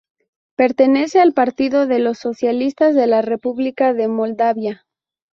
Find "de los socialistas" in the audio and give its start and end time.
1.85-2.95